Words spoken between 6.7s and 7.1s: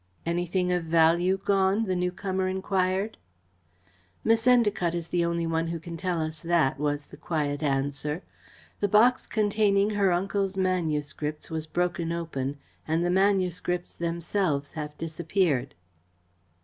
was